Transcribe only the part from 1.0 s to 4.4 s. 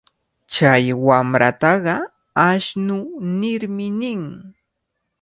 wamrataqa ashnu nirmi nin.